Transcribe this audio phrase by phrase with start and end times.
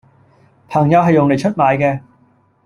[0.67, 2.03] 朋友係用黎出賣既